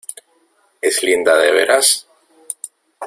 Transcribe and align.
¿es 0.81 1.03
linda 1.03 1.37
de 1.37 1.51
veras? 1.51 2.07